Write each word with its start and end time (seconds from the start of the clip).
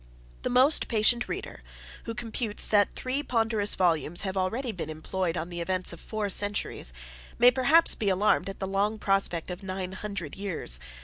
The 0.41 0.49
most 0.49 0.87
patient 0.87 1.29
Reader, 1.29 1.61
who 2.05 2.15
computes 2.15 2.65
that 2.65 2.95
three 2.95 3.21
ponderous 3.21 3.75
3 3.75 3.77
volumes 3.77 4.21
have 4.21 4.33
been 4.33 4.41
already 4.41 4.73
employed 4.75 5.37
on 5.37 5.49
the 5.49 5.61
events 5.61 5.93
of 5.93 5.99
four 6.01 6.27
centuries, 6.29 6.91
may, 7.37 7.51
perhaps, 7.51 7.93
be 7.93 8.09
alarmed 8.09 8.49
at 8.49 8.57
the 8.57 8.65
long 8.67 8.97
prospect 8.97 9.51
of 9.51 9.61
nine 9.61 9.91
hundred 9.91 10.35
years. 10.35 10.79